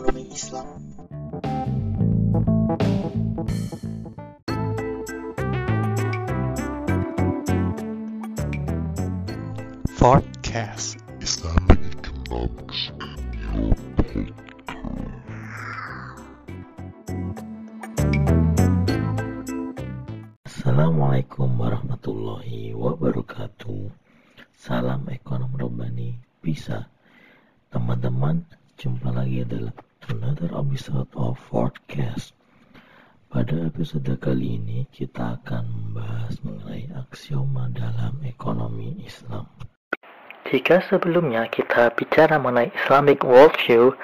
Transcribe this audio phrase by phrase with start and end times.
[0.00, 0.68] ekonomi Islam.
[10.00, 13.76] Forecast Islamic economics in your
[20.48, 23.92] Assalamualaikum warahmatullahi wabarakatuh.
[24.56, 26.16] Salam ekonom robani.
[26.40, 26.88] Bisa.
[27.68, 28.48] Teman-teman
[28.80, 29.76] jumpa lagi dalam
[30.10, 32.34] another episode of Forecast
[33.30, 39.46] Pada episode kali ini kita akan membahas mengenai aksioma dalam ekonomi Islam
[40.50, 43.94] jika sebelumnya kita bicara mengenai Islamic worldview,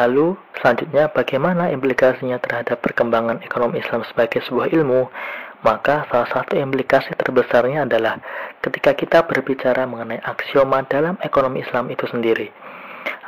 [0.00, 5.12] lalu selanjutnya bagaimana implikasinya terhadap perkembangan ekonomi Islam sebagai sebuah ilmu,
[5.60, 8.16] maka salah satu implikasi terbesarnya adalah
[8.64, 12.48] ketika kita berbicara mengenai aksioma dalam ekonomi Islam itu sendiri.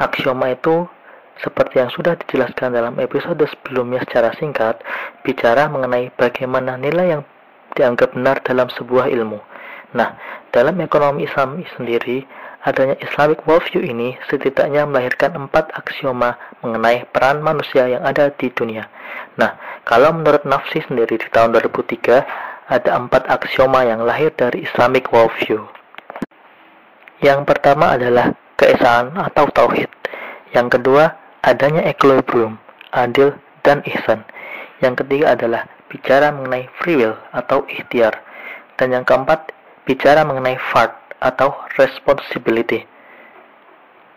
[0.00, 0.88] Aksioma itu
[1.40, 4.80] seperti yang sudah dijelaskan dalam episode sebelumnya secara singkat,
[5.24, 7.22] bicara mengenai bagaimana nilai yang
[7.74, 9.40] dianggap benar dalam sebuah ilmu.
[9.96, 10.14] Nah,
[10.54, 12.22] dalam ekonomi Islam sendiri,
[12.62, 18.86] adanya Islamic worldview ini setidaknya melahirkan empat aksioma mengenai peran manusia yang ada di dunia.
[19.40, 25.10] Nah, kalau menurut Nafsi sendiri di tahun 2003, ada empat aksioma yang lahir dari Islamic
[25.10, 25.66] worldview.
[27.18, 29.90] Yang pertama adalah keesaan atau tauhid.
[30.54, 32.60] Yang kedua, adanya equilibrium,
[32.92, 34.24] adil dan ihsan.
[34.80, 38.16] Yang ketiga adalah bicara mengenai free will atau ikhtiar.
[38.76, 39.52] Dan yang keempat,
[39.84, 42.88] bicara mengenai fard atau responsibility.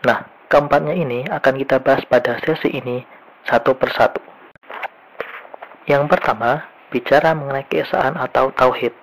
[0.08, 3.04] Nah, keempatnya ini akan kita bahas pada sesi ini
[3.44, 4.20] satu persatu.
[5.84, 8.96] Yang pertama, bicara mengenai keesaan atau tauhid.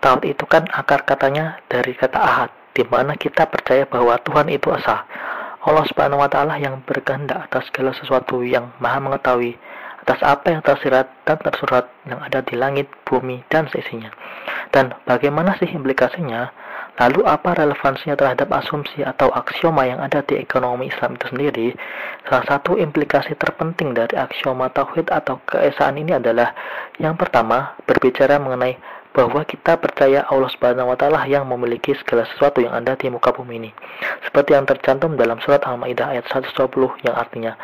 [0.00, 4.72] Tauhid itu kan akar katanya dari kata ahad, di mana kita percaya bahwa Tuhan itu
[4.72, 5.04] asa.
[5.66, 9.58] Allah Subhanahu wa taala yang berkehendak atas segala sesuatu yang Maha mengetahui
[10.06, 14.14] atas apa yang tersirat dan tersurat yang ada di langit, bumi, dan seisinya.
[14.70, 16.54] Dan bagaimana sih implikasinya?
[16.96, 21.68] Lalu apa relevansinya terhadap asumsi atau aksioma yang ada di ekonomi Islam itu sendiri?
[22.24, 26.54] Salah satu implikasi terpenting dari aksioma tauhid atau keesaan ini adalah
[27.02, 28.78] yang pertama berbicara mengenai
[29.16, 33.32] bahwa kita percaya Allah Subhanahu wa taala yang memiliki segala sesuatu yang ada di muka
[33.32, 33.70] bumi ini.
[34.28, 36.52] Seperti yang tercantum dalam surat Al-Maidah ayat 120
[37.00, 37.56] yang artinya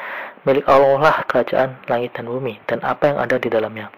[0.48, 3.92] milik Allah lah kerajaan langit dan bumi dan apa yang ada di dalamnya.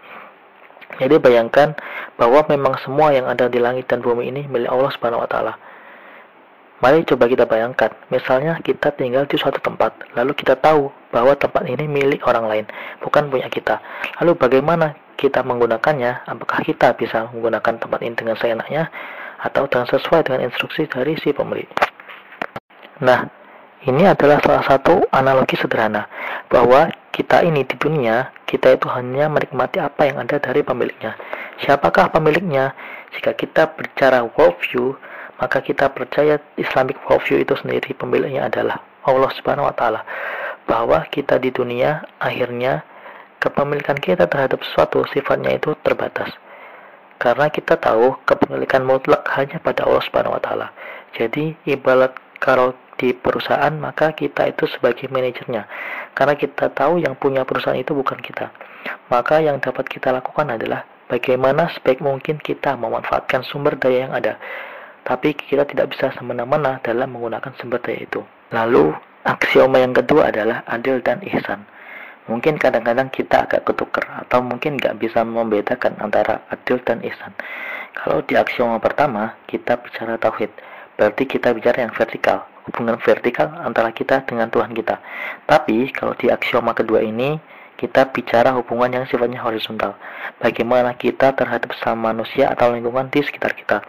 [0.99, 1.79] Jadi bayangkan
[2.19, 5.55] bahwa memang semua yang ada di langit dan bumi ini milik Allah Subhanahu wa taala.
[6.83, 11.65] Mari coba kita bayangkan, misalnya kita tinggal di suatu tempat, lalu kita tahu bahwa tempat
[11.71, 12.67] ini milik orang lain,
[13.01, 13.81] bukan punya kita.
[14.21, 16.27] Lalu bagaimana kita menggunakannya?
[16.29, 18.91] Apakah kita bisa menggunakan tempat ini dengan seenaknya
[19.41, 21.69] atau dengan sesuai dengan instruksi dari si pemilik?
[23.03, 23.27] Nah,
[23.85, 26.09] ini adalah salah satu analogi sederhana
[26.49, 31.15] bahwa kita ini di dunia, kita itu hanya menikmati apa yang ada dari pemiliknya.
[31.63, 32.73] Siapakah pemiliknya?
[33.15, 34.97] Jika kita bicara worldview,
[35.39, 40.01] maka kita percaya Islamic worldview itu sendiri pemiliknya adalah Allah Subhanahu wa taala.
[40.65, 42.83] Bahwa kita di dunia akhirnya
[43.45, 46.33] kepemilikan kita terhadap sesuatu sifatnya itu terbatas.
[47.21, 50.69] Karena kita tahu kepemilikan mutlak hanya pada Allah Subhanahu wa taala.
[51.13, 55.69] Jadi ibarat kalau di perusahaan maka kita itu sebagai manajernya.
[56.17, 58.49] Karena kita tahu yang punya perusahaan itu bukan kita.
[59.13, 64.41] Maka yang dapat kita lakukan adalah bagaimana sebaik mungkin kita memanfaatkan sumber daya yang ada.
[65.05, 68.21] Tapi kita tidak bisa semena-mena dalam menggunakan sumber daya itu.
[68.53, 71.65] Lalu aksioma yang kedua adalah adil dan ihsan
[72.31, 77.33] mungkin kadang-kadang kita agak ketukar atau mungkin nggak bisa membedakan antara adil dan ihsan
[77.93, 80.51] kalau di aksioma pertama kita bicara tauhid
[80.97, 84.97] berarti kita bicara yang vertikal hubungan vertikal antara kita dengan Tuhan kita.
[85.45, 87.37] Tapi kalau di aksioma kedua ini
[87.77, 89.99] kita bicara hubungan yang sifatnya horizontal.
[90.41, 93.85] Bagaimana kita terhadap sama manusia atau lingkungan di sekitar kita.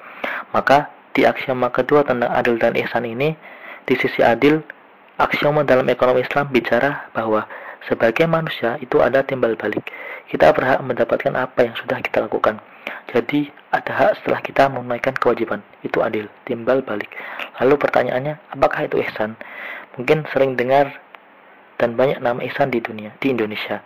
[0.51, 3.37] Maka di aksioma kedua tentang adil dan ihsan ini,
[3.87, 4.59] di sisi adil,
[5.15, 7.47] aksioma dalam ekonomi Islam bicara bahwa
[7.85, 9.83] sebagai manusia itu ada timbal balik.
[10.31, 12.57] Kita berhak mendapatkan apa yang sudah kita lakukan.
[13.13, 15.61] Jadi ada hak setelah kita menunaikan kewajiban.
[15.85, 17.11] Itu adil, timbal balik.
[17.61, 19.37] Lalu pertanyaannya, apakah itu ihsan?
[19.95, 20.91] Mungkin sering dengar
[21.77, 23.79] dan banyak nama ihsan di dunia, di Indonesia.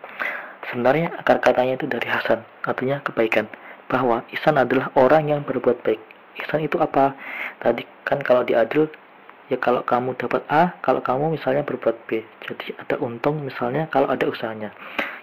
[0.70, 3.50] Sebenarnya akar katanya itu dari Hasan, artinya kebaikan.
[3.90, 6.02] Bahwa ihsan adalah orang yang berbuat baik.
[6.38, 7.18] Ihsan itu apa?
[7.60, 8.86] Tadi kan kalau di adil
[9.50, 12.22] ya kalau kamu dapat A, kalau kamu misalnya berbuat B.
[12.46, 14.72] Jadi ada untung misalnya kalau ada usahanya.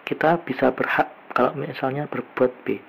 [0.02, 2.82] Kita bisa berhak kalau misalnya berbuat B.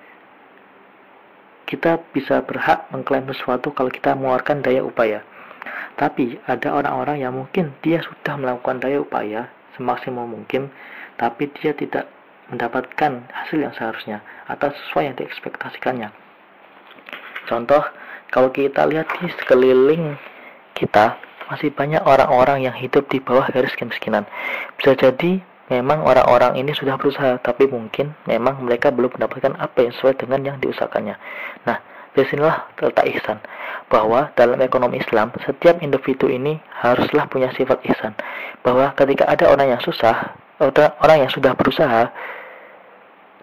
[1.68, 5.22] Kita bisa berhak mengklaim sesuatu kalau kita mengeluarkan daya upaya.
[5.98, 10.70] Tapi ada orang-orang yang mungkin dia sudah melakukan daya upaya semaksimum mungkin,
[11.18, 12.10] tapi dia tidak
[12.50, 16.10] mendapatkan hasil yang seharusnya atau sesuai yang diekspektasikannya.
[17.46, 17.84] Contoh,
[18.32, 20.16] kalau kita lihat di sekeliling
[20.72, 24.28] kita, masih banyak orang-orang yang hidup di bawah garis kemiskinan.
[24.76, 29.92] Bisa jadi memang orang-orang ini sudah berusaha, tapi mungkin memang mereka belum mendapatkan apa yang
[29.96, 31.16] sesuai dengan yang diusahakannya.
[31.68, 31.78] Nah,
[32.16, 33.38] di sinilah terletak ihsan,
[33.92, 38.16] bahwa dalam ekonomi Islam, setiap individu ini haruslah punya sifat ihsan,
[38.64, 40.34] bahwa ketika ada orang yang susah,
[41.04, 42.10] orang yang sudah berusaha,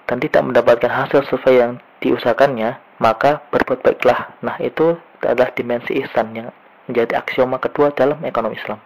[0.06, 1.72] dan tidak mendapatkan hasil sesuai yang
[2.02, 4.34] diusahakannya, maka berbuat baiklah.
[4.42, 6.50] Nah, itu adalah dimensi ihsan yang
[6.90, 8.80] menjadi aksioma kedua dalam ekonomi Islam.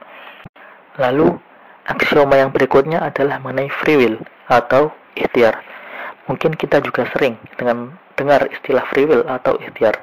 [0.99, 1.39] Lalu,
[1.87, 4.17] aksioma yang berikutnya adalah mengenai free will
[4.51, 5.59] atau ikhtiar.
[6.27, 9.97] Mungkin kita juga sering dengan dengar istilah free will atau ikhtiar.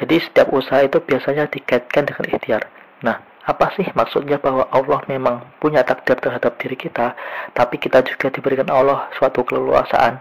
[0.00, 2.62] Jadi setiap usaha itu biasanya dikaitkan dengan ikhtiar.
[3.04, 7.16] Nah, apa sih maksudnya bahwa Allah memang punya takdir terhadap diri kita,
[7.56, 10.20] tapi kita juga diberikan Allah suatu keleluasaan,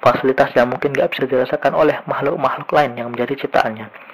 [0.00, 4.09] fasilitas yang mungkin gak bisa dirasakan oleh makhluk-makhluk lain yang menjadi ciptaannya.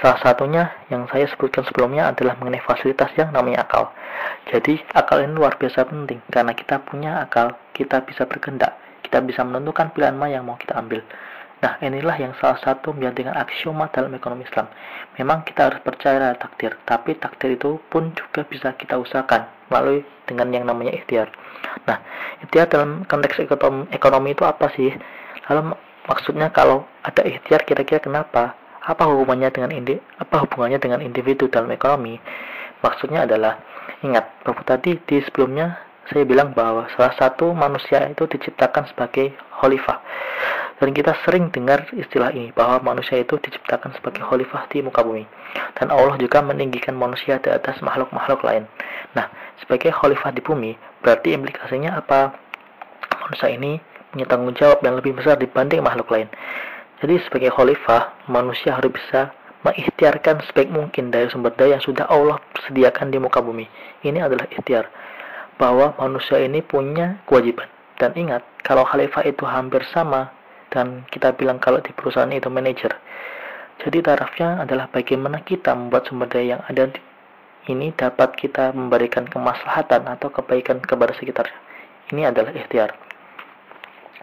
[0.00, 3.92] Salah satunya yang saya sebutkan sebelumnya adalah mengenai fasilitas yang namanya akal.
[4.48, 9.44] Jadi, akal ini luar biasa penting karena kita punya akal, kita bisa berkendak, kita bisa
[9.44, 11.04] menentukan pilihan mana yang mau kita ambil.
[11.60, 14.72] Nah, inilah yang salah satu menjadikan aksioma dalam ekonomi Islam.
[15.20, 20.48] Memang kita harus percaya takdir, tapi takdir itu pun juga bisa kita usahakan melalui dengan
[20.48, 21.28] yang namanya ikhtiar.
[21.84, 22.00] Nah,
[22.40, 23.44] ikhtiar dalam konteks
[23.92, 24.88] ekonomi itu apa sih?
[25.52, 25.76] Lalu
[26.08, 28.56] maksudnya kalau ada ikhtiar kira-kira kenapa?
[28.90, 32.18] Apa hubungannya dengan indi apa hubungannya dengan individu dalam ekonomi
[32.82, 33.62] maksudnya adalah
[34.02, 39.30] ingat bahwa tadi di sebelumnya saya bilang bahwa salah satu manusia itu diciptakan sebagai
[39.62, 40.02] khalifah.
[40.80, 45.22] Dan kita sering dengar istilah ini bahwa manusia itu diciptakan sebagai khalifah di muka bumi.
[45.76, 48.64] Dan Allah juga meninggikan manusia di atas makhluk-makhluk lain.
[49.14, 49.30] Nah
[49.62, 52.34] sebagai khalifah di bumi berarti implikasinya apa?
[53.28, 53.78] Manusia ini
[54.10, 56.26] punya tanggung jawab yang lebih besar dibanding makhluk lain
[57.00, 59.32] jadi sebagai khalifah, manusia harus bisa
[59.64, 62.36] mengikhtiarkan sebaik mungkin dari sumber daya yang sudah Allah
[62.68, 63.64] sediakan di muka bumi.
[64.04, 64.88] Ini adalah ikhtiar
[65.56, 67.68] bahwa manusia ini punya kewajiban.
[67.96, 70.32] Dan ingat, kalau khalifah itu hampir sama
[70.72, 72.92] dan kita bilang kalau di perusahaan itu manajer.
[73.80, 76.92] Jadi tarafnya adalah bagaimana kita membuat sumber daya yang ada
[77.68, 81.56] ini dapat kita memberikan kemaslahatan atau kebaikan kepada sekitarnya.
[82.12, 83.09] Ini adalah ikhtiar.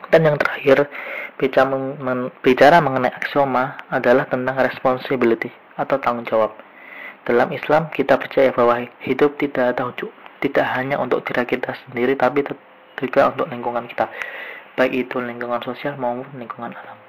[0.08, 0.88] Dan yang terakhir,
[1.36, 6.56] bicara, men bicara mengenai aksioma adalah tentang responsibility atau tanggung jawab.
[7.28, 9.92] Dalam Islam, kita percaya bahwa hidup tidak ada
[10.40, 12.46] tidak hanya untuk diri kita sendiri, tapi
[12.98, 14.08] juga untuk lingkungan kita,
[14.80, 17.07] baik itu lingkungan sosial maupun lingkungan alam.